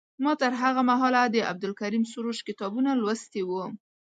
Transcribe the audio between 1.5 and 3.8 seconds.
عبدالکریم سروش کتابونه لوستي وو.